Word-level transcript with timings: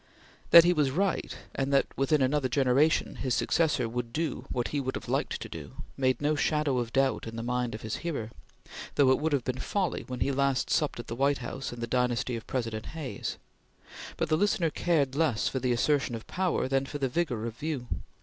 That 0.49 0.63
he 0.63 0.73
was 0.73 0.89
right, 0.89 1.37
and 1.53 1.71
that, 1.71 1.85
within 1.95 2.23
another 2.23 2.49
generation, 2.49 3.17
his 3.17 3.35
successor 3.35 3.87
would 3.87 4.11
do 4.11 4.47
what 4.51 4.69
he 4.69 4.79
would 4.79 4.95
have 4.95 5.07
liked 5.07 5.39
to 5.41 5.47
do, 5.47 5.75
made 5.95 6.19
no 6.23 6.33
shadow 6.33 6.79
of 6.79 6.91
doubt 6.91 7.27
in 7.27 7.35
the 7.35 7.43
mind 7.43 7.75
of 7.75 7.83
his 7.83 7.97
hearer, 7.97 8.31
though 8.95 9.11
it 9.11 9.19
would 9.19 9.31
have 9.31 9.43
been 9.43 9.59
folly 9.59 10.01
when 10.07 10.21
he 10.21 10.31
last 10.31 10.71
supped 10.71 10.99
at 10.99 11.05
the 11.05 11.13
White 11.15 11.37
House 11.45 11.71
in 11.71 11.81
the 11.81 11.85
dynasty 11.85 12.35
of 12.35 12.47
President 12.47 12.87
Hayes; 12.97 13.37
but 14.17 14.27
the 14.27 14.37
listener 14.37 14.71
cared 14.71 15.13
less 15.13 15.47
for 15.47 15.59
the 15.59 15.71
assertion 15.71 16.15
of 16.15 16.25
power, 16.25 16.67
than 16.67 16.87
for 16.87 16.97
the 16.97 17.07
vigor 17.07 17.45
of 17.45 17.55
view. 17.55 17.87